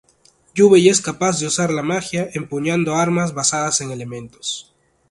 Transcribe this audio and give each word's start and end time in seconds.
Jubei 0.55 0.89
es 0.89 0.99
capaz 1.07 1.39
de 1.39 1.45
usar 1.45 1.69
la 1.71 1.83
magia 1.83 2.27
empuñando 2.33 2.95
armas 2.95 3.35
basadas 3.35 3.81
en 3.81 3.91
elementos. 3.91 4.73